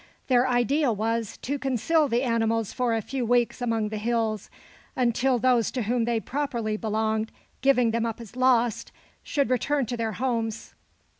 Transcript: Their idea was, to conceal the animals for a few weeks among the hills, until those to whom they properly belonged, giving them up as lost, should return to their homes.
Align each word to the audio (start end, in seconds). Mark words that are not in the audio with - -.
Their 0.29 0.47
idea 0.47 0.91
was, 0.91 1.37
to 1.43 1.59
conceal 1.59 2.07
the 2.07 2.23
animals 2.23 2.73
for 2.73 2.95
a 2.95 3.03
few 3.03 3.23
weeks 3.23 3.61
among 3.61 3.89
the 3.89 3.99
hills, 3.99 4.49
until 4.95 5.37
those 5.37 5.69
to 5.73 5.83
whom 5.83 6.05
they 6.05 6.19
properly 6.19 6.75
belonged, 6.75 7.31
giving 7.61 7.91
them 7.91 8.07
up 8.07 8.19
as 8.19 8.35
lost, 8.35 8.91
should 9.21 9.51
return 9.51 9.85
to 9.85 9.97
their 9.97 10.13
homes. 10.13 10.73